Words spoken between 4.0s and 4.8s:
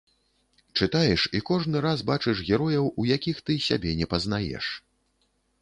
не пазнаеш.